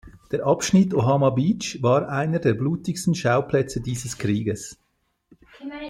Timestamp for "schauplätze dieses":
3.13-4.17